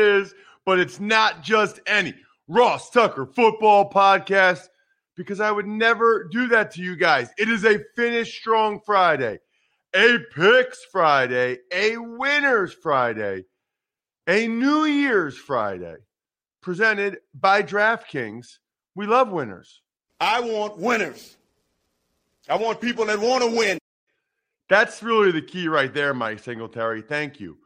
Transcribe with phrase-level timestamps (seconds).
[0.00, 0.34] Is.
[0.64, 2.14] But it's not just any.
[2.48, 4.68] Ross Tucker Football Podcast
[5.14, 7.30] because I would never do that to you guys.
[7.38, 9.38] It is a finish strong Friday,
[9.94, 13.44] a picks Friday, a winners Friday,
[14.26, 15.96] a New Year's Friday
[16.60, 18.58] presented by DraftKings.
[18.94, 19.80] We love winners.
[20.20, 21.36] I want winners.
[22.48, 23.78] I want people that want to win.
[24.68, 27.02] That's really the key right there, Mike Singletary.
[27.02, 27.58] Thank you.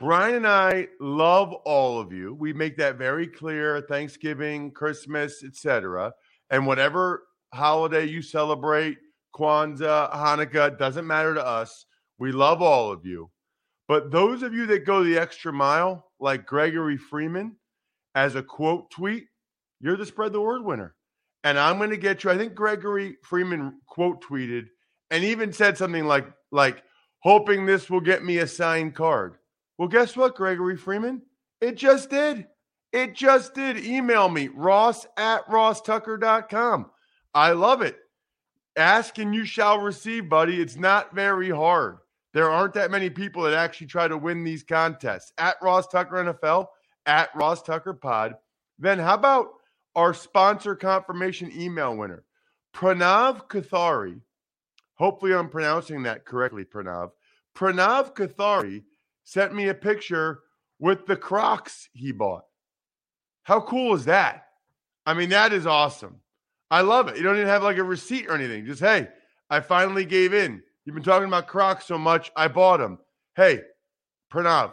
[0.00, 2.32] Brian and I love all of you.
[2.32, 3.82] We make that very clear.
[3.82, 6.12] Thanksgiving, Christmas, etc.,
[6.48, 8.96] and whatever holiday you celebrate,
[9.36, 11.84] Kwanzaa, Hanukkah, doesn't matter to us.
[12.18, 13.30] We love all of you.
[13.88, 17.56] But those of you that go the extra mile, like Gregory Freeman,
[18.14, 19.24] as a quote tweet,
[19.80, 20.94] you're the spread the word winner.
[21.44, 22.30] And I'm going to get you.
[22.30, 24.66] I think Gregory Freeman quote tweeted
[25.10, 26.82] and even said something like like
[27.22, 29.36] hoping this will get me a signed card.
[29.80, 31.22] Well, guess what, Gregory Freeman?
[31.62, 32.46] It just did.
[32.92, 33.78] It just did.
[33.78, 36.90] Email me, ross at rosstucker.com.
[37.32, 37.96] I love it.
[38.76, 40.60] Ask and you shall receive, buddy.
[40.60, 41.96] It's not very hard.
[42.34, 45.32] There aren't that many people that actually try to win these contests.
[45.38, 46.66] At Ross Tucker NFL,
[47.06, 48.34] at Ross Tucker Pod.
[48.78, 49.48] Then how about
[49.96, 52.24] our sponsor confirmation email winner,
[52.74, 54.20] Pranav Kathari?
[54.96, 57.12] Hopefully, I'm pronouncing that correctly, Pranav.
[57.56, 58.82] Pranav Kathari
[59.30, 60.40] sent me a picture
[60.80, 62.42] with the Crocs he bought.
[63.44, 64.46] How cool is that?
[65.06, 66.16] I mean, that is awesome.
[66.68, 67.16] I love it.
[67.16, 68.66] You don't even have like a receipt or anything.
[68.66, 69.06] Just, hey,
[69.48, 70.60] I finally gave in.
[70.84, 72.98] You've been talking about Crocs so much, I bought them.
[73.36, 73.60] Hey,
[74.32, 74.72] Pranav,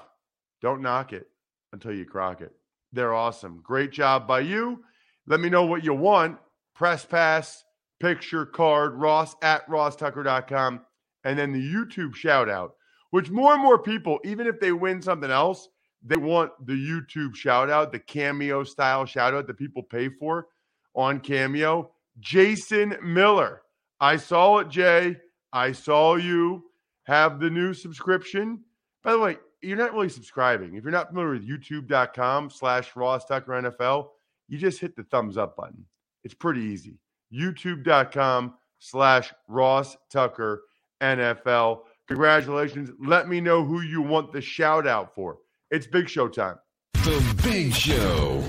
[0.59, 1.28] don't knock it
[1.72, 2.51] until you crock it.
[2.91, 3.62] They're awesome.
[3.62, 4.84] Great job by you.
[5.28, 6.39] Let me know what you want.
[6.74, 7.63] Press pass,
[8.00, 10.81] picture card, ross at rosstucker.com,
[11.24, 12.76] and then the YouTube shout out
[13.12, 15.69] which more and more people, even if they win something else,
[16.03, 20.47] they want the YouTube shout out, the cameo style shout out that people pay for
[20.95, 21.91] on Cameo.
[22.19, 23.62] Jason Miller.
[24.00, 25.18] I saw it, Jay.
[25.53, 26.66] I saw you
[27.03, 28.63] have the new subscription.
[29.03, 30.75] By the way, you're not really subscribing.
[30.75, 34.09] If you're not familiar with youtube.com slash Ross Tucker NFL,
[34.47, 35.85] you just hit the thumbs up button.
[36.24, 37.00] It's pretty easy.
[37.34, 40.63] YouTube.com slash Ross Tucker
[41.01, 41.81] NFL.
[42.07, 42.90] Congratulations.
[43.00, 45.40] Let me know who you want the shout out for.
[45.69, 46.56] It's Big Show time.
[46.94, 48.44] The Big Show.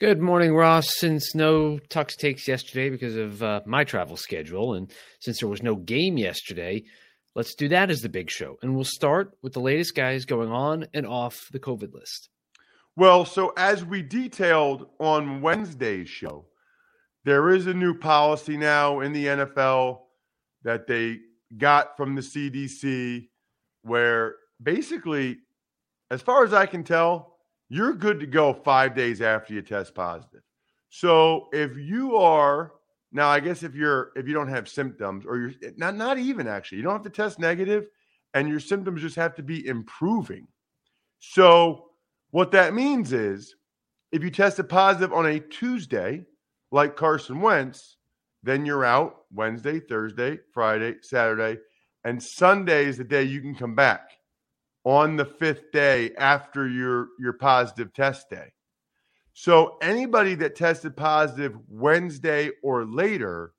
[0.00, 0.88] Good morning, Ross.
[0.98, 5.62] Since no Tux takes yesterday because of uh, my travel schedule, and since there was
[5.62, 6.82] no game yesterday,
[7.36, 8.56] let's do that as the big show.
[8.62, 12.28] And we'll start with the latest guys going on and off the COVID list.
[12.96, 16.46] Well, so as we detailed on Wednesday's show,
[17.24, 20.00] there is a new policy now in the NFL
[20.64, 21.18] that they
[21.58, 23.28] got from the CDC
[23.82, 25.38] where basically,
[26.10, 27.36] as far as I can tell,
[27.68, 30.42] you're good to go five days after you test positive.
[30.90, 32.72] So if you are
[33.12, 36.46] now, I guess if you're if you don't have symptoms or you're not not even
[36.46, 37.86] actually, you don't have to test negative,
[38.34, 40.46] and your symptoms just have to be improving.
[41.18, 41.86] So
[42.30, 43.54] what that means is
[44.12, 46.24] if you tested positive on a Tuesday,
[46.70, 47.96] like Carson Wentz,
[48.42, 51.60] then you're out Wednesday, Thursday, Friday, Saturday,
[52.04, 54.10] and Sunday is the day you can come back
[54.84, 58.52] on the fifth day after your your positive test day.
[59.32, 63.52] So anybody that tested positive Wednesday or later,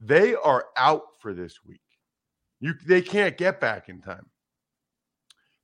[0.00, 1.80] they are out for this week.
[2.60, 4.26] You they can't get back in time.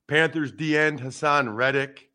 [0.07, 2.09] Panthers D end Haason Reddick,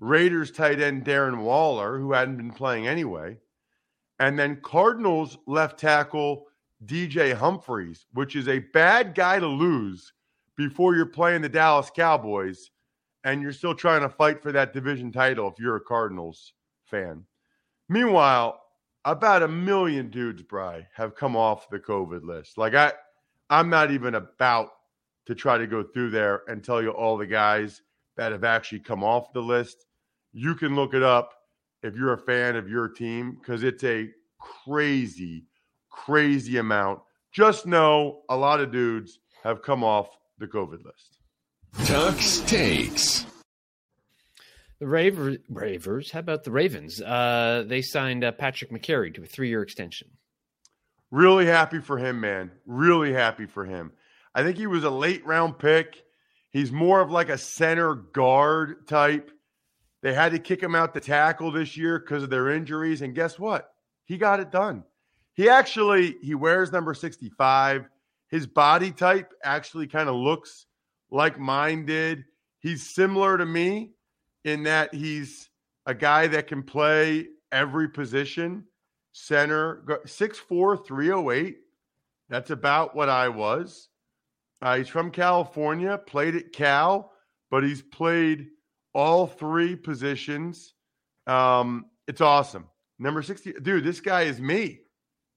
[0.00, 3.38] Raiders tight end Darren Waller, who hadn't been playing anyway,
[4.18, 6.46] and then Cardinals left tackle
[6.84, 10.12] DJ Humphries, which is a bad guy to lose
[10.56, 12.70] before you're playing the Dallas Cowboys
[13.24, 16.54] and you're still trying to fight for that division title if you're a Cardinals
[16.84, 17.24] fan.
[17.88, 18.60] Meanwhile,
[19.04, 22.58] about a million dudes, Bry, have come off the COVID list.
[22.58, 22.92] Like I
[23.50, 24.70] I'm not even about
[25.26, 27.82] to try to go through there and tell you all the guys
[28.16, 29.86] that have actually come off the list.
[30.32, 31.32] You can look it up
[31.82, 34.08] if you're a fan of your team because it's a
[34.38, 35.44] crazy,
[35.90, 37.00] crazy amount.
[37.32, 40.08] Just know a lot of dudes have come off
[40.38, 41.18] the COVID list.
[41.76, 43.26] Tux takes.
[44.80, 47.00] The Raver, Ravers, how about the Ravens?
[47.00, 50.08] Uh, they signed uh, Patrick Mekari to a three year extension.
[51.10, 52.52] Really happy for him, man.
[52.66, 53.92] Really happy for him.
[54.34, 56.04] I think he was a late round pick.
[56.50, 59.30] He's more of like a center guard type.
[60.08, 63.02] They had to kick him out the tackle this year because of their injuries.
[63.02, 63.74] And guess what?
[64.06, 64.84] He got it done.
[65.34, 67.86] He actually he wears number 65.
[68.28, 70.64] His body type actually kind of looks
[71.10, 72.24] like mine did.
[72.58, 73.90] He's similar to me
[74.44, 75.50] in that he's
[75.84, 78.64] a guy that can play every position.
[79.12, 81.58] Center 6'4, 308.
[82.30, 83.90] That's about what I was.
[84.62, 87.12] Uh, he's from California, played at Cal,
[87.50, 88.48] but he's played
[88.94, 90.74] all three positions.
[91.26, 92.66] Um, it's awesome.
[92.98, 94.80] Number 60, dude, this guy is me.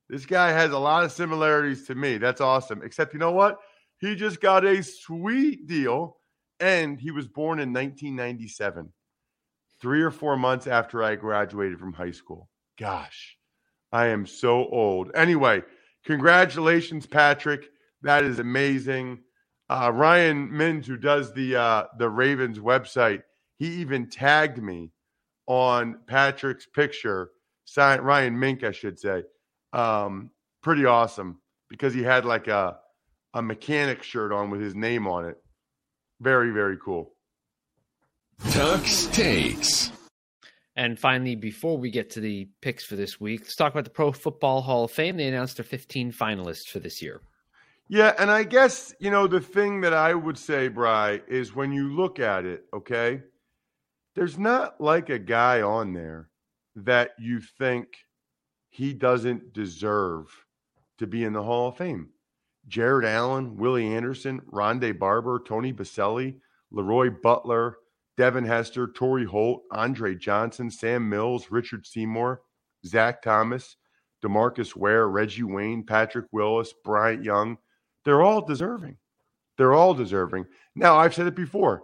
[0.09, 2.17] This guy has a lot of similarities to me.
[2.17, 2.81] That's awesome.
[2.83, 3.59] Except, you know what?
[3.99, 6.17] He just got a sweet deal,
[6.59, 8.91] and he was born in 1997,
[9.79, 12.49] three or four months after I graduated from high school.
[12.79, 13.37] Gosh,
[13.91, 15.11] I am so old.
[15.13, 15.61] Anyway,
[16.03, 17.69] congratulations, Patrick.
[18.01, 19.19] That is amazing.
[19.69, 23.21] Uh, Ryan Mins, who does the uh, the Ravens website,
[23.61, 24.89] he even tagged me
[25.45, 27.29] on Patrick's picture.
[27.77, 29.21] Ryan Mink, I should say.
[29.71, 30.31] Um,
[30.63, 32.79] pretty awesome because he had like a
[33.35, 35.37] a mechanic shirt on with his name on it.
[36.19, 37.13] Very very cool.
[38.45, 39.91] Tux takes.
[40.75, 43.91] And finally, before we get to the picks for this week, let's talk about the
[43.91, 45.17] Pro Football Hall of Fame.
[45.17, 47.21] They announced their 15 finalists for this year.
[47.89, 51.73] Yeah, and I guess, you know, the thing that I would say, Bry, is when
[51.73, 53.21] you look at it, okay,
[54.15, 56.29] there's not like a guy on there
[56.75, 57.87] that you think
[58.69, 60.27] he doesn't deserve
[60.97, 62.09] to be in the Hall of Fame.
[62.67, 66.35] Jared Allen, Willie Anderson, Rondé Barber, Tony Boselli,
[66.71, 67.77] Leroy Butler,
[68.17, 72.41] Devin Hester, Torry Holt, Andre Johnson, Sam Mills, Richard Seymour,
[72.85, 73.77] Zach Thomas,
[74.23, 77.57] Demarcus Ware, Reggie Wayne, Patrick Willis, Bryant Young,
[78.05, 78.97] they're all deserving.
[79.57, 80.45] They're all deserving.
[80.75, 81.83] Now, I've said it before.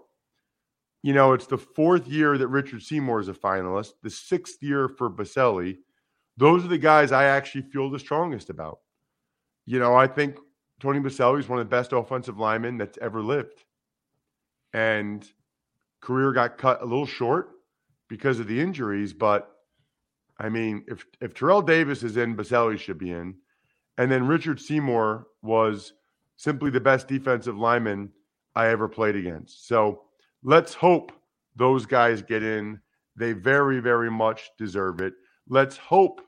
[1.08, 4.90] You know, it's the fourth year that Richard Seymour is a finalist, the sixth year
[4.90, 5.78] for Boselli.
[6.36, 8.80] Those are the guys I actually feel the strongest about.
[9.66, 10.38] You know, I think
[10.82, 13.64] Tony Boselli is one of the best offensive linemen that's ever lived.
[14.74, 15.26] And
[16.02, 17.52] career got cut a little short
[18.10, 19.50] because of the injuries, but
[20.38, 23.34] I mean, if if Terrell Davis is in, Boselli should be in.
[23.98, 25.94] And then Richard Seymour was
[26.36, 28.12] simply the best defensive lineman
[28.58, 29.70] I ever played against.
[29.70, 30.02] So
[30.44, 31.12] let's hope
[31.56, 32.80] those guys get in.
[33.16, 35.14] They very, very much deserve it.
[35.50, 36.22] Let's hope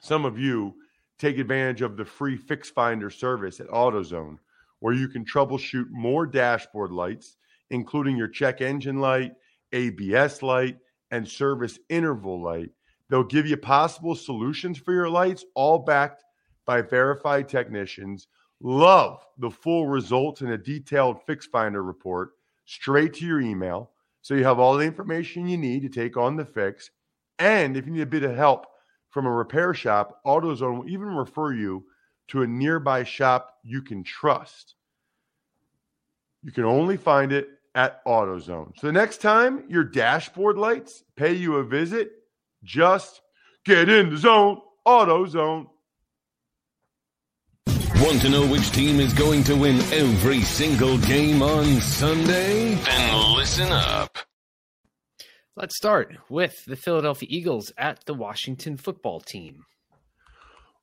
[0.00, 0.74] some of you
[1.18, 4.36] take advantage of the free Fix Finder service at AutoZone,
[4.78, 7.36] where you can troubleshoot more dashboard lights,
[7.70, 9.32] including your check engine light,
[9.72, 10.76] ABS light,
[11.10, 12.70] and service interval light.
[13.10, 16.22] They'll give you possible solutions for your lights, all backed
[16.64, 18.28] by verified technicians
[18.60, 22.30] Love the full results in a detailed Fix Finder report
[22.68, 23.90] straight to your email.
[24.20, 26.90] So you have all the information you need to take on the fix.
[27.38, 28.66] And if you need a bit of help
[29.08, 31.84] from a repair shop, AutoZone will even refer you
[32.28, 34.74] to a nearby shop you can trust.
[36.42, 38.78] You can only find it at AutoZone.
[38.78, 42.10] So the next time your dashboard lights pay you a visit,
[42.64, 43.22] just
[43.64, 45.68] get in the zone, AutoZone.
[48.00, 52.76] Want to know which team is going to win every single game on Sunday?
[52.76, 54.18] Then listen up.
[55.56, 59.64] Let's start with the Philadelphia Eagles at the Washington football team.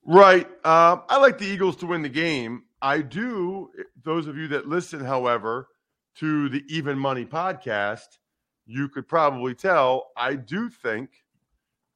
[0.06, 0.46] Right.
[0.66, 2.64] Uh, I like the Eagles to win the game.
[2.82, 3.70] I do.
[4.04, 5.70] Those of you that listen, however,
[6.18, 8.20] to the Even Money podcast,
[8.66, 11.12] you could probably tell I do think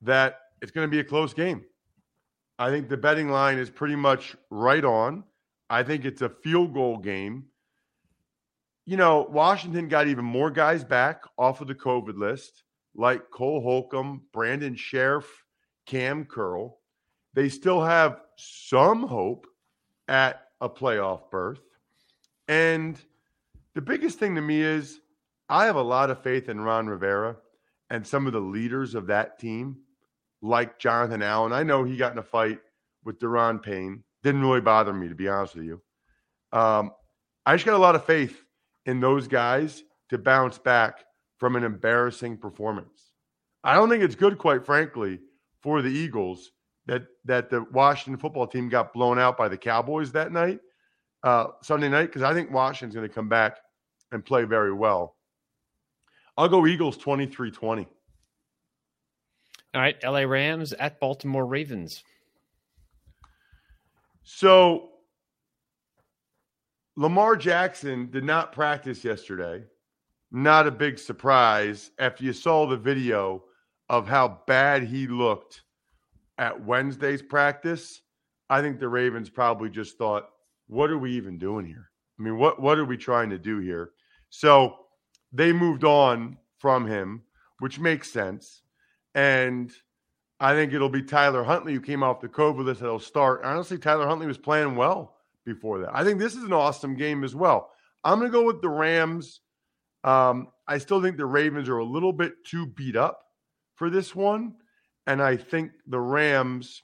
[0.01, 1.65] that it's going to be a close game.
[2.59, 5.23] I think the betting line is pretty much right on.
[5.69, 7.45] I think it's a field goal game.
[8.85, 12.63] You know, Washington got even more guys back off of the COVID list,
[12.93, 15.23] like Cole Holcomb, Brandon Scherff,
[15.85, 16.77] Kam Curl.
[17.33, 19.47] They still have some hope
[20.09, 21.61] at a playoff berth.
[22.49, 22.99] And
[23.73, 24.99] the biggest thing to me is
[25.47, 27.37] I have a lot of faith in Ron Rivera
[27.89, 29.77] and some of the leaders of that team,
[30.41, 31.53] like Jonathan Allen.
[31.53, 32.59] I know he got in a fight
[33.03, 34.03] with Daron Payne.
[34.23, 35.81] Didn't really bother me, to be honest with you.
[36.51, 36.91] Um,
[37.45, 38.43] I just got a lot of faith
[38.85, 41.05] in those guys to bounce back
[41.37, 43.13] from an embarrassing performance.
[43.63, 45.19] I don't think it's good, quite frankly,
[45.61, 46.51] for the Eagles
[46.85, 50.59] that that the Washington football team got blown out by the Cowboys that night,
[51.23, 53.57] uh, Sunday night, because I think Washington's going to come back
[54.11, 55.15] and play very well.
[56.37, 57.87] I'll go Eagles 23 20.
[59.73, 62.03] All right, LA Rams at Baltimore Ravens.
[64.23, 64.89] So
[66.95, 69.63] Lamar Jackson did not practice yesterday.
[70.31, 73.43] Not a big surprise after you saw the video
[73.89, 75.61] of how bad he looked
[76.37, 78.01] at Wednesday's practice.
[78.49, 80.29] I think the Ravens probably just thought,
[80.67, 81.89] what are we even doing here?
[82.19, 83.91] I mean, what what are we trying to do here?
[84.29, 84.75] So
[85.31, 87.23] they moved on from him,
[87.59, 88.63] which makes sense.
[89.15, 89.71] And
[90.39, 93.41] I think it'll be Tyler Huntley who came off the COVID list that'll start.
[93.43, 95.91] Honestly, Tyler Huntley was playing well before that.
[95.93, 97.71] I think this is an awesome game as well.
[98.03, 99.41] I'm going to go with the Rams.
[100.03, 103.21] Um, I still think the Ravens are a little bit too beat up
[103.75, 104.55] for this one.
[105.07, 106.83] And I think the Rams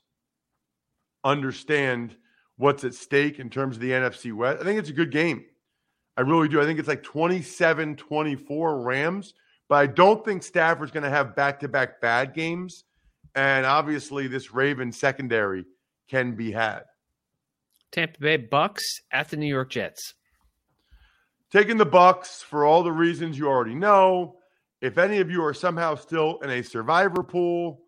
[1.23, 2.15] understand
[2.57, 4.61] what's at stake in terms of the NFC West.
[4.61, 5.45] I think it's a good game.
[6.17, 6.61] I really do.
[6.61, 9.33] I think it's like 27 24 Rams,
[9.67, 12.83] but I don't think Stafford's going to have back to back bad games.
[13.35, 15.65] And obviously, this Raven secondary
[16.09, 16.83] can be had.
[17.91, 20.13] Tampa Bay Bucks at the New York Jets.
[21.51, 24.37] Taking the Bucks for all the reasons you already know.
[24.81, 27.81] If any of you are somehow still in a survivor pool,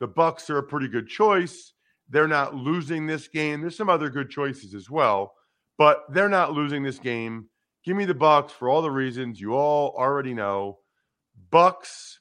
[0.00, 1.72] the Bucks are a pretty good choice.
[2.10, 3.60] They're not losing this game.
[3.60, 5.32] There's some other good choices as well,
[5.78, 7.48] but they're not losing this game.
[7.84, 10.78] Give me the Bucks for all the reasons you all already know.
[11.54, 12.18] Bucks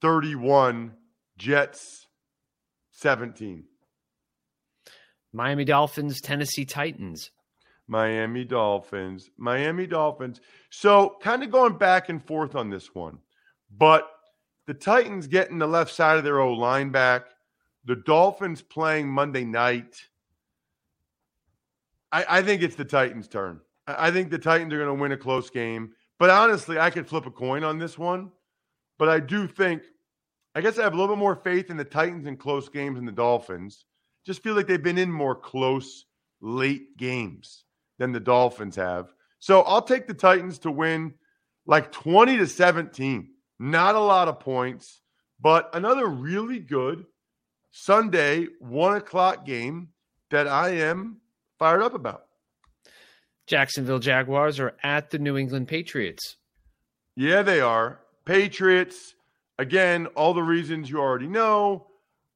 [0.00, 0.92] 31,
[1.36, 2.06] Jets
[2.92, 3.64] 17.
[5.32, 7.32] Miami Dolphins, Tennessee Titans.
[7.88, 10.40] Miami Dolphins, Miami Dolphins.
[10.70, 13.18] So, kind of going back and forth on this one,
[13.76, 14.08] but
[14.68, 17.24] the Titans getting the left side of their O line back,
[17.86, 19.96] the Dolphins playing Monday night.
[22.12, 23.62] I, I think it's the Titans' turn.
[23.88, 25.94] I, I think the Titans are going to win a close game.
[26.18, 28.32] But honestly, I could flip a coin on this one.
[28.98, 29.82] But I do think,
[30.54, 32.96] I guess I have a little bit more faith in the Titans in close games
[32.96, 33.84] than the Dolphins.
[34.26, 36.04] Just feel like they've been in more close,
[36.40, 37.64] late games
[37.98, 39.12] than the Dolphins have.
[39.38, 41.14] So I'll take the Titans to win
[41.66, 43.30] like 20 to 17.
[43.60, 45.00] Not a lot of points,
[45.40, 47.06] but another really good
[47.70, 49.88] Sunday, one o'clock game
[50.30, 51.18] that I am
[51.58, 52.27] fired up about.
[53.48, 56.36] Jacksonville Jaguars are at the New England Patriots.
[57.16, 58.00] Yeah, they are.
[58.26, 59.14] Patriots,
[59.58, 61.86] again, all the reasons you already know.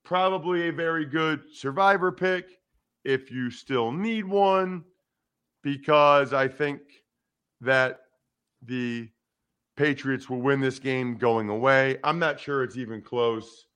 [0.04, 2.47] Probably a very good survivor pick
[3.04, 4.85] if you still need one,
[5.62, 6.81] because I think
[7.61, 8.00] that
[8.62, 9.09] the
[9.76, 11.99] Patriots will win this game going away.
[12.02, 13.66] I'm not sure it's even close.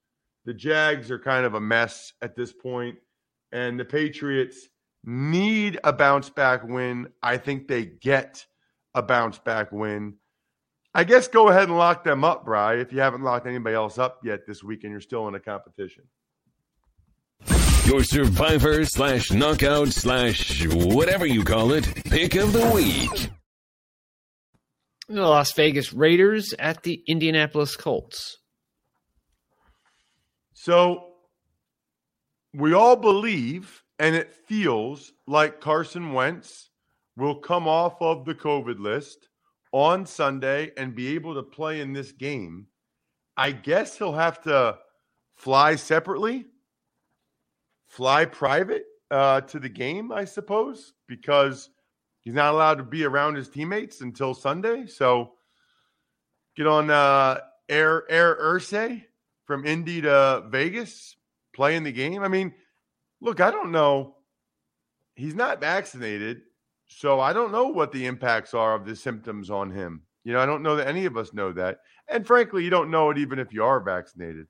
[0.47, 2.97] The Jags are kind of a mess at this point,
[3.53, 4.69] and the Patriots
[5.07, 7.09] need a bounce back win.
[7.23, 8.45] I think they get
[8.95, 10.15] a bounce back win.
[10.93, 13.99] I guess go ahead and lock them up, Bry, if you haven't locked anybody else
[13.99, 16.05] up yet this week and you're still in a competition.
[17.85, 23.31] Your survivor slash knockout slash whatever you call it pick of the week.
[25.09, 28.39] The Las Vegas Raiders at the Indianapolis Colts.
[30.55, 31.13] So
[32.53, 36.71] we all believe, and it feels like Carson Wentz
[37.17, 39.29] will come off of the COVID list
[39.73, 42.67] on Sunday and be able to play in this game.
[43.37, 44.79] I guess he'll have to
[45.37, 46.47] fly separately,
[47.87, 51.71] fly private uh, to the game, I suppose, because
[52.21, 54.87] he's not allowed to be around his teammates until Sunday.
[54.87, 55.33] So
[56.57, 59.05] get on uh, Air Air Ursay
[59.45, 61.17] from Indy to Vegas,
[61.55, 62.23] play in the game.
[62.23, 62.55] I mean,
[63.21, 64.17] look, I don't know.
[65.15, 66.43] He's not vaccinated,
[66.87, 70.03] so I don't know what the impacts are of the symptoms on him.
[70.25, 71.79] You know, I don't know that any of us know that.
[72.09, 74.47] And frankly, you don't know it even if you are vaccinated,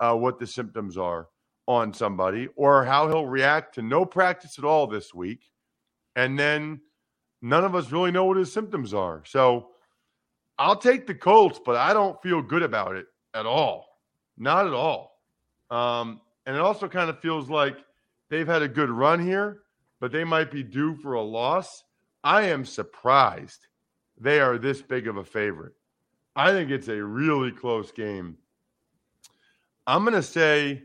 [0.00, 1.28] uh, what the symptoms are
[1.66, 5.50] on somebody or how he'll react to no practice at all this week.
[6.14, 6.80] And then
[7.42, 9.22] none of us really know what his symptoms are.
[9.26, 9.70] So
[10.58, 13.86] I'll take the Colts, but I don't feel good about it at all.
[14.36, 15.18] Not at all.
[15.70, 17.78] Um, and it also kind of feels like
[18.28, 19.62] they've had a good run here,
[20.00, 21.84] but they might be due for a loss.
[22.22, 23.66] I am surprised
[24.18, 25.74] they are this big of a favorite.
[26.36, 28.36] I think it's a really close game.
[29.86, 30.82] I'm going to say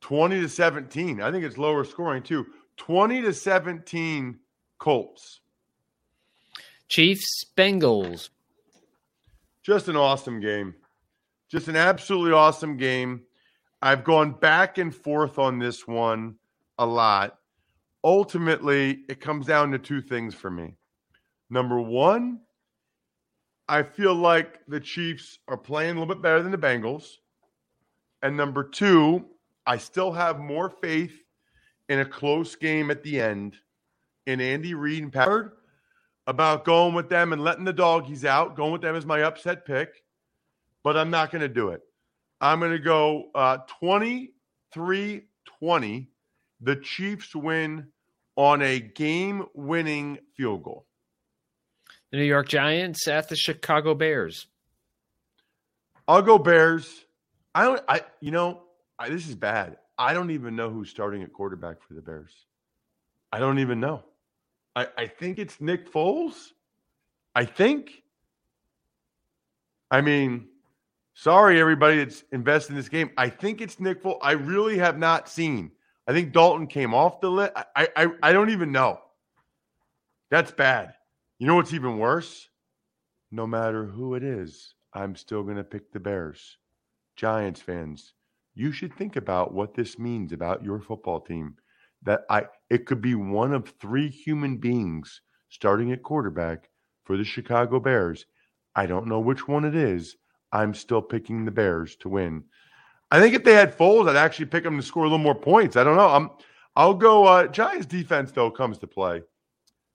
[0.00, 1.20] 20 to 17.
[1.20, 2.46] I think it's lower scoring too.
[2.76, 4.38] 20 to 17
[4.78, 5.40] Colts.
[6.88, 8.28] Chiefs, Bengals.
[9.62, 10.74] Just an awesome game.
[11.50, 13.22] Just an absolutely awesome game.
[13.86, 16.34] I've gone back and forth on this one
[16.76, 17.38] a lot.
[18.02, 20.74] Ultimately, it comes down to two things for me.
[21.50, 22.40] Number one,
[23.68, 27.18] I feel like the Chiefs are playing a little bit better than the Bengals.
[28.22, 29.24] And number two,
[29.64, 31.22] I still have more faith
[31.88, 33.54] in a close game at the end
[34.26, 35.28] in Andy Reid and Pat
[36.26, 39.64] about going with them and letting the doggies out, going with them as my upset
[39.64, 39.90] pick.
[40.82, 41.82] But I'm not going to do it.
[42.40, 45.22] I'm going to go uh, 23
[45.60, 46.08] 20.
[46.60, 47.88] The Chiefs win
[48.36, 50.86] on a game winning field goal.
[52.10, 54.46] The New York Giants at the Chicago Bears.
[56.06, 57.04] I'll go Bears.
[57.54, 58.62] I don't, I, you know,
[58.98, 59.78] I, this is bad.
[59.98, 62.32] I don't even know who's starting at quarterback for the Bears.
[63.32, 64.04] I don't even know.
[64.74, 66.52] I, I think it's Nick Foles.
[67.34, 68.02] I think.
[69.90, 70.48] I mean,
[71.16, 73.10] sorry, everybody that's invested in this game.
[73.16, 74.18] I think it's Nick Foles.
[74.22, 75.72] I really have not seen.
[76.06, 77.52] I think Dalton came off the list.
[77.74, 79.00] I, I, I don't even know.
[80.30, 80.94] That's bad.
[81.38, 82.48] You know what's even worse?
[83.32, 86.58] No matter who it is, I'm still going to pick the Bears.
[87.16, 88.12] Giants fans,
[88.54, 91.56] you should think about what this means about your football team.
[92.02, 96.68] That I it could be one of three human beings starting at quarterback
[97.04, 98.26] for the Chicago Bears.
[98.76, 100.16] I don't know which one it is.
[100.52, 102.44] I'm still picking the Bears to win.
[103.10, 105.34] I think if they had Foles, I'd actually pick them to score a little more
[105.34, 105.76] points.
[105.76, 106.08] I don't know.
[106.08, 106.30] I'm
[106.74, 109.22] I'll go uh Giants defense though comes to play.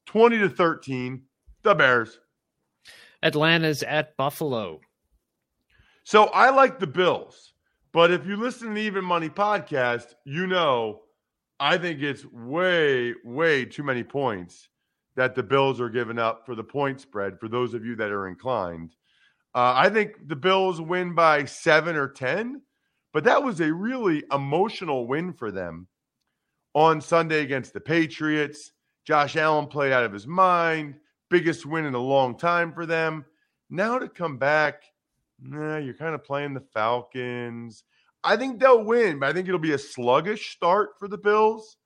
[0.08, 1.22] 20 to 13,
[1.64, 2.20] the Bears.
[3.24, 4.82] Atlanta's at Buffalo.
[6.04, 7.54] So I like the Bills,
[7.92, 11.02] but if you listen to the Even Money podcast, you know
[11.62, 14.70] I think it's way, way too many points
[15.16, 17.40] that the Bills are giving up for the point spread.
[17.40, 18.96] For those of you that are inclined,
[19.54, 22.62] uh, I think the Bills win by seven or ten,
[23.14, 25.88] but that was a really emotional win for them
[26.74, 28.72] on Sunday against the Patriots.
[29.06, 30.96] Josh Allen played out of his mind,
[31.30, 33.26] biggest win in a long time for them.
[33.70, 34.84] Now to come back
[35.42, 37.84] nah, you're kind of playing the Falcons.
[38.24, 41.78] I think they'll win, but I think it'll be a sluggish start for the Bills.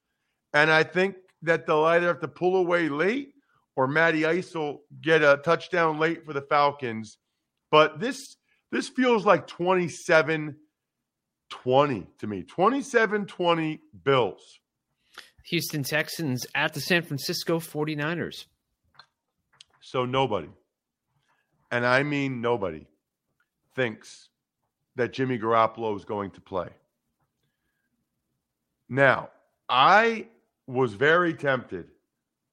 [0.53, 3.33] And I think that they'll either have to pull away late
[3.75, 7.17] or Matty Ice will get a touchdown late for the Falcons.
[7.75, 8.37] But this
[8.71, 10.55] this feels like 27
[11.49, 12.43] 20 to me.
[12.43, 14.59] 27 20 Bills.
[15.47, 18.45] Houston Texans at the San Francisco 49ers.
[19.81, 20.47] So nobody,
[21.69, 22.87] and I mean nobody,
[23.75, 24.29] thinks
[24.95, 26.69] that Jimmy Garoppolo is going to play.
[28.87, 29.31] Now,
[29.67, 30.27] I
[30.65, 31.87] was very tempted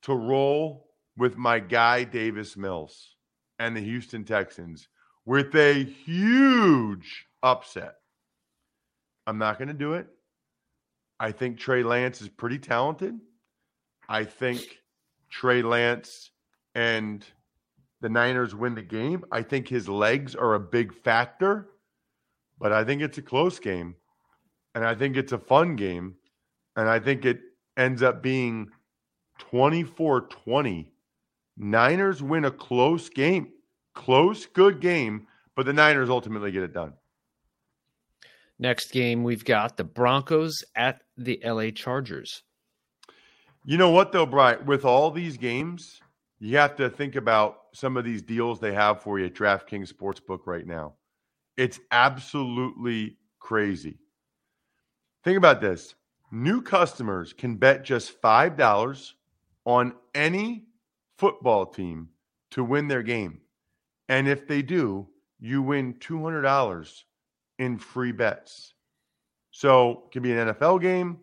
[0.03, 3.15] to roll with my guy Davis Mills
[3.61, 4.89] and the Houston Texans
[5.25, 7.97] with a huge upset.
[9.27, 10.07] I'm not going to do it.
[11.21, 13.15] I think Trey Lance is pretty talented.
[14.09, 14.81] I think
[15.31, 16.31] Trey Lance
[16.75, 17.25] and
[18.01, 19.25] the Niners win the game.
[19.31, 21.69] I think his legs are a big factor,
[22.59, 23.95] but I think it's a close game.
[24.75, 26.17] And I think it's a fun game.
[26.77, 27.41] And I think it
[27.77, 28.69] ends up being
[29.39, 30.93] 24 20.
[31.57, 33.49] Niners win a close game,
[33.95, 36.95] close, good game, but the Niners ultimately get it done.
[38.59, 42.43] Next game, we've got the Broncos at the LA Chargers.
[43.65, 44.65] You know what, though, Brian?
[44.67, 46.01] With all these games,
[46.39, 49.93] you have to think about some of these deals they have for you at DraftKings
[49.93, 50.95] Sportsbook right now.
[51.57, 53.99] It's absolutely crazy.
[55.25, 55.95] Think about this
[56.33, 59.13] new customers can bet just $5
[59.67, 60.65] on any
[61.19, 62.09] football team
[62.51, 63.42] to win their game.
[64.13, 65.09] And if they do,
[65.41, 67.03] you win $200
[67.59, 68.75] in free bets.
[69.53, 71.17] So, it could be an NFL game,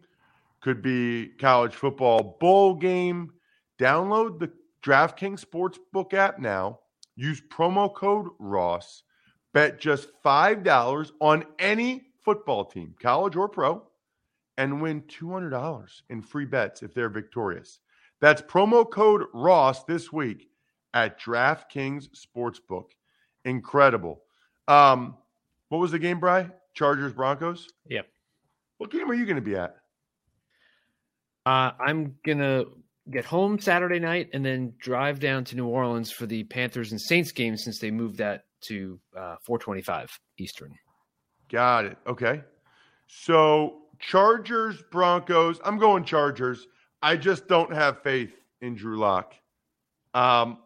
[0.59, 3.31] could be college football bowl game.
[3.77, 6.79] Download the DraftKings Sportsbook app now.
[7.15, 9.03] Use promo code Ross.
[9.53, 13.83] Bet just $5 on any football team, college or pro,
[14.57, 17.81] and win $200 in free bets if they're victorious.
[18.19, 20.49] That's promo code Ross this week
[20.93, 22.85] at DraftKings Sportsbook.
[23.45, 24.21] Incredible.
[24.67, 25.17] Um,
[25.69, 26.49] what was the game, Bry?
[26.73, 27.67] Chargers Broncos?
[27.87, 28.07] Yep.
[28.77, 29.75] What game are you going to be at?
[31.45, 32.65] Uh, I'm gonna
[33.09, 37.01] get home Saturday night and then drive down to New Orleans for the Panthers and
[37.01, 40.75] Saints game since they moved that to uh, 4:25 Eastern.
[41.49, 41.97] Got it.
[42.05, 42.43] Okay.
[43.07, 45.59] So Chargers, Broncos.
[45.65, 46.67] I'm going Chargers.
[47.01, 49.33] I just don't have faith in Drew Lock.
[50.13, 50.59] Um,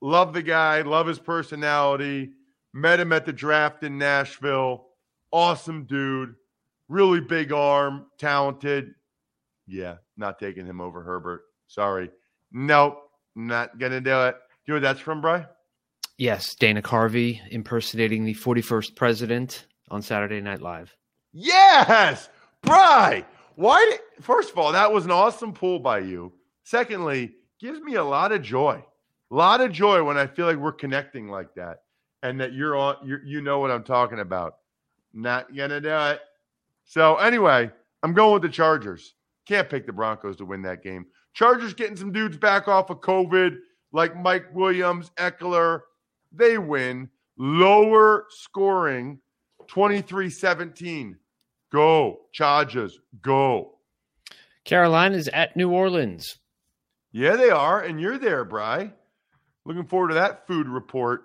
[0.00, 2.30] love the guy, love his personality.
[2.74, 4.86] Met him at the draft in Nashville.
[5.32, 6.34] Awesome dude.
[6.88, 8.94] Really big arm, talented.
[9.66, 11.42] Yeah, not taking him over Herbert.
[11.66, 12.10] Sorry.
[12.52, 12.98] Nope,
[13.36, 14.36] not gonna do it.
[14.66, 15.46] Do you know what that's from, Bry?
[16.16, 20.96] Yes, Dana Carvey impersonating the 41st president on Saturday Night Live.
[21.32, 22.28] Yes,
[22.62, 23.24] Bry.
[23.54, 23.84] Why?
[23.90, 26.32] Did, first of all, that was an awesome pull by you.
[26.64, 28.82] Secondly, gives me a lot of joy.
[29.30, 31.82] A lot of joy when I feel like we're connecting like that,
[32.22, 32.96] and that you're on.
[33.04, 34.56] you you know what I'm talking about.
[35.12, 36.20] Not gonna do it.
[36.84, 37.70] So anyway,
[38.02, 39.14] I'm going with the Chargers.
[39.46, 41.06] Can't pick the Broncos to win that game.
[41.34, 43.58] Chargers getting some dudes back off of COVID,
[43.92, 45.80] like Mike Williams, Ekeler.
[46.32, 47.08] They win.
[47.36, 49.20] Lower scoring,
[49.68, 51.16] 23 17.
[51.70, 52.20] Go.
[52.32, 52.98] Chargers.
[53.22, 53.78] Go.
[54.64, 56.38] Carolina's at New Orleans.
[57.12, 57.80] Yeah, they are.
[57.80, 58.92] And you're there, Bry.
[59.68, 61.24] Looking forward to that food report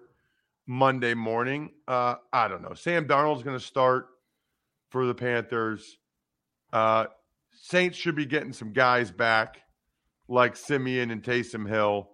[0.67, 1.71] Monday morning.
[1.87, 2.73] Uh, I don't know.
[2.73, 4.07] Sam Darnold's going to start
[4.89, 5.97] for the Panthers.
[6.73, 7.05] Uh,
[7.53, 9.61] Saints should be getting some guys back
[10.27, 12.09] like Siemian and Taysom Hill.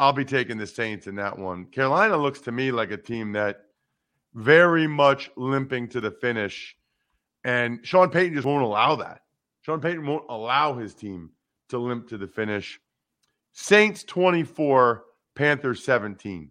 [0.00, 1.66] I'll be taking the Saints in that one.
[1.66, 3.60] Carolina looks to me like a team that
[4.34, 6.76] very much limping to the finish.
[7.44, 9.20] And Sean Payton just won't allow that.
[9.62, 11.30] Sean Payton won't allow his team
[11.68, 12.80] to limp to the finish.
[13.52, 15.04] Saints 24,
[15.38, 16.50] Panthers 17.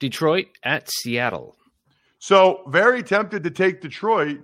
[0.00, 1.56] Detroit at Seattle.
[2.18, 4.40] So, very tempted to take Detroit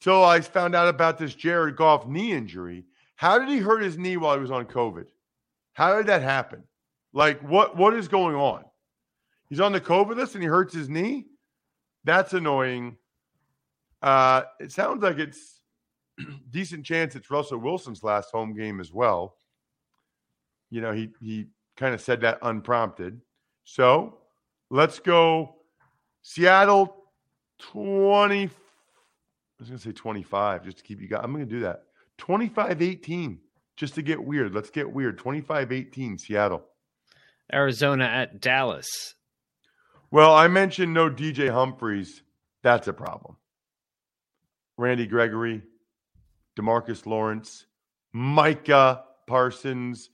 [0.00, 2.86] till I found out about this Jared Goff knee injury.
[3.14, 5.06] How did he hurt his knee while he was on COVID?
[5.74, 6.64] How did that happen?
[7.12, 8.64] Like, what what is going on?
[9.48, 11.26] He's on the COVID list and he hurts his knee.
[12.02, 12.96] That's annoying.
[14.02, 15.60] Uh, it sounds like it's
[16.50, 19.36] decent chance it's Russell Wilson's last home game as well.
[20.68, 21.46] You know, he he
[21.78, 23.20] kind of said that unprompted.
[23.64, 24.18] So
[24.70, 25.56] let's go
[26.22, 27.04] Seattle
[27.58, 28.44] 20.
[28.44, 28.50] I
[29.58, 31.20] was going to say 25 just to keep you guys.
[31.22, 31.84] I'm going to do that.
[32.18, 33.38] 25 18
[33.76, 34.54] just to get weird.
[34.54, 35.18] Let's get weird.
[35.18, 36.64] 25 18 Seattle.
[37.52, 39.14] Arizona at Dallas.
[40.10, 42.22] Well, I mentioned no DJ Humphries.
[42.62, 43.36] That's a problem.
[44.76, 45.62] Randy Gregory,
[46.58, 47.66] Demarcus Lawrence,
[48.12, 50.10] Micah Parsons.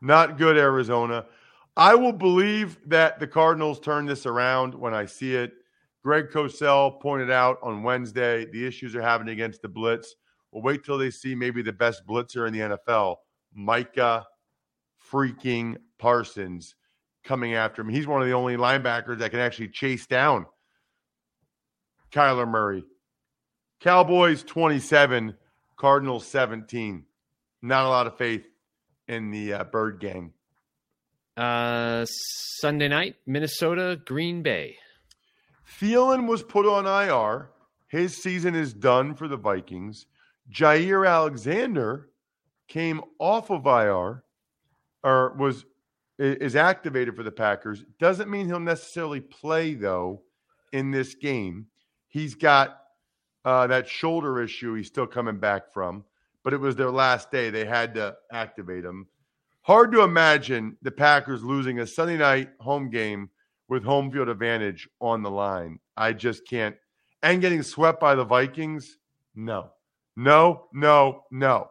[0.00, 1.26] Not good, Arizona.
[1.76, 5.52] I will believe that the Cardinals turn this around when I see it.
[6.02, 10.14] Greg Cosell pointed out on Wednesday the issues are having against the Blitz.
[10.50, 13.16] We'll wait till they see maybe the best blitzer in the NFL,
[13.54, 14.26] Micah
[15.12, 16.74] freaking Parsons,
[17.24, 17.88] coming after him.
[17.88, 20.46] He's one of the only linebackers that can actually chase down
[22.10, 22.84] Kyler Murray.
[23.80, 25.34] Cowboys 27,
[25.76, 27.04] Cardinals 17.
[27.62, 28.47] Not a lot of faith
[29.08, 30.32] in the uh, Bird game?
[31.36, 32.04] Uh,
[32.60, 34.76] Sunday night, Minnesota, Green Bay.
[35.80, 37.50] Thielen was put on IR.
[37.88, 40.06] His season is done for the Vikings.
[40.52, 42.08] Jaire Alexander
[42.68, 44.24] came off of IR
[45.02, 45.64] or was
[46.18, 47.84] is activated for the Packers.
[48.00, 50.22] Doesn't mean he'll necessarily play though
[50.72, 51.66] in this game.
[52.08, 52.80] He's got
[53.44, 56.04] uh, that shoulder issue he's still coming back from,
[56.44, 57.50] but it was their last day.
[57.50, 59.06] They had to activate him.
[59.62, 63.28] Hard to imagine the Packers losing a Sunday night home game
[63.68, 65.78] with home field advantage on the line.
[65.96, 66.74] I just can't.
[67.22, 68.98] And getting swept by the Vikings?
[69.34, 69.70] No.
[70.16, 71.68] No, no, no.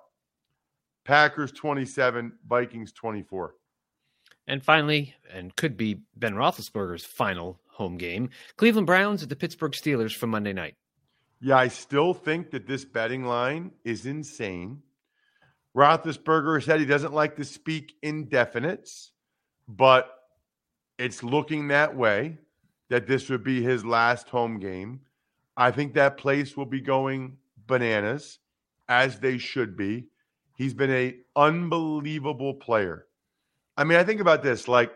[1.06, 3.56] Packers 27, Vikings 24.
[4.48, 9.74] And finally, and could be Ben Roethlisberger's final home game, Cleveland Browns at the Pittsburgh
[9.74, 10.76] Steelers for Monday night.
[11.40, 14.82] Yeah, I still think that this betting line is insane.
[15.76, 19.12] Roethlisberger said he doesn't like to speak indefinites,
[19.68, 20.12] but
[20.98, 22.40] it's looking that way
[22.90, 25.02] that this would be his last home game.
[25.56, 28.40] I think that place will be going bananas,
[28.90, 30.08] as they should be.
[30.56, 33.06] He's been a unbelievable player.
[33.76, 34.92] I mean, I think about this like,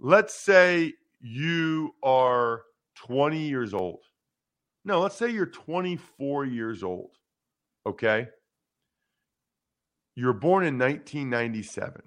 [0.00, 2.62] let's say you are
[2.94, 4.07] 20 years old.
[4.88, 7.10] No, let's say you're 24 years old.
[7.84, 8.28] Okay.
[10.14, 12.00] You're born in 1997.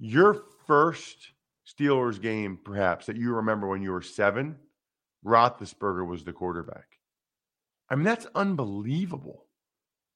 [0.00, 1.30] Your first
[1.64, 4.56] Steelers game, perhaps, that you remember when you were seven,
[5.24, 6.98] Roethlisberger was the quarterback.
[7.88, 9.44] I mean, that's unbelievable.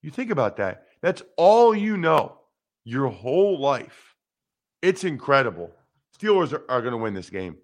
[0.03, 0.89] You think about that.
[1.01, 2.39] That's all you know
[2.83, 4.17] your whole life.
[4.83, 5.71] It's incredible.
[6.21, 7.57] Steelers are, are going to win this game.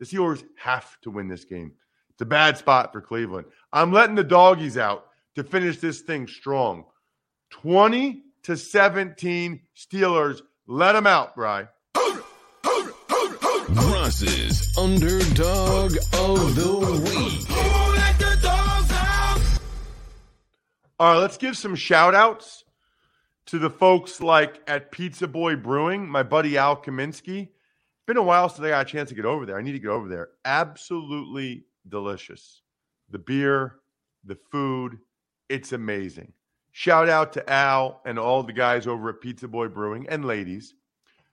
[0.00, 1.72] The Steelers have to win this game.
[2.16, 3.46] It's a bad spot for Cleveland.
[3.74, 6.86] I'm letting the doggies out to finish this thing strong.
[7.50, 10.40] 20 to 17 Steelers.
[10.66, 11.68] Let them out, Bry.
[13.68, 17.50] Ross's underdog of the week.
[20.98, 22.64] All right, let's give some shout outs
[23.48, 27.42] to the folks like at Pizza Boy Brewing, my buddy Al Kaminsky.
[27.42, 29.58] It's Been a while since I got a chance to get over there.
[29.58, 30.30] I need to get over there.
[30.46, 32.62] Absolutely delicious.
[33.10, 33.76] The beer,
[34.24, 34.98] the food,
[35.48, 36.32] it's amazing.
[36.72, 40.74] Shout out to Al and all the guys over at Pizza Boy Brewing and ladies.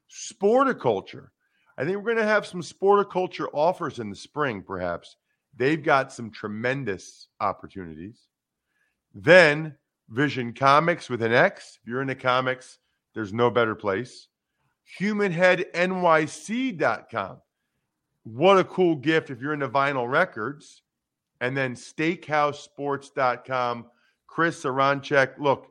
[0.10, 1.30] Sporticulture.
[1.78, 5.18] I think we're going to have some sporticulture offers in the spring, perhaps.
[5.56, 8.28] They've got some tremendous opportunities.
[9.14, 9.76] Then
[10.10, 11.80] Vision Comics with an X.
[11.82, 12.80] If you're into comics,
[13.14, 14.28] there's no better place.
[15.00, 17.38] HumanHeadNYC.com.
[18.24, 20.82] What a cool gift if you're into vinyl records.
[21.42, 23.86] And then SteakhouseSports.com.
[24.28, 25.38] Chris Aranchek.
[25.38, 25.68] Look,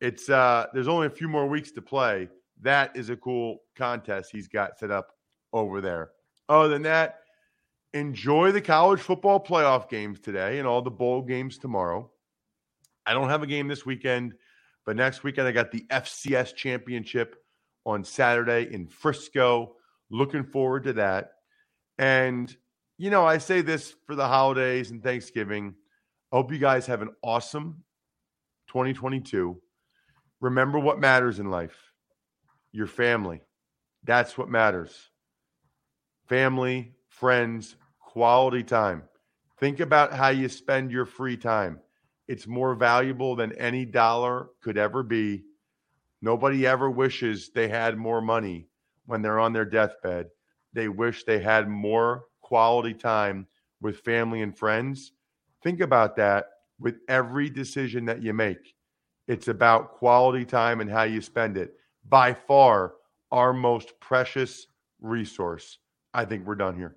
[0.00, 2.28] it's uh there's only a few more weeks to play.
[2.62, 5.12] That is a cool contest he's got set up
[5.52, 6.10] over there.
[6.48, 7.20] Other than that,
[7.94, 12.10] enjoy the college football playoff games today and all the bowl games tomorrow.
[13.06, 14.34] I don't have a game this weekend,
[14.84, 17.36] but next weekend I got the FCS championship
[17.86, 19.76] on Saturday in Frisco.
[20.10, 21.32] Looking forward to that.
[22.00, 22.56] And,
[22.96, 25.74] you know, I say this for the holidays and Thanksgiving.
[26.32, 27.84] I hope you guys have an awesome
[28.68, 29.60] 2022.
[30.40, 31.76] Remember what matters in life
[32.72, 33.42] your family.
[34.04, 35.10] That's what matters.
[36.26, 39.02] Family, friends, quality time.
[39.58, 41.80] Think about how you spend your free time.
[42.28, 45.42] It's more valuable than any dollar could ever be.
[46.22, 48.68] Nobody ever wishes they had more money
[49.04, 50.28] when they're on their deathbed.
[50.72, 53.46] They wish they had more quality time
[53.80, 55.12] with family and friends.
[55.62, 56.46] Think about that
[56.78, 58.74] with every decision that you make.
[59.28, 61.74] It's about quality time and how you spend it.
[62.08, 62.94] By far,
[63.30, 64.66] our most precious
[65.00, 65.78] resource.
[66.12, 66.96] I think we're done here.